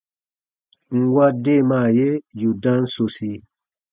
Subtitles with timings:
[0.99, 2.09] Nwa deemaa ye
[2.39, 3.31] yù dam sosi.